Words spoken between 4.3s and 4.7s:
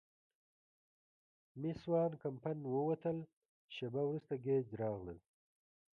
ګېج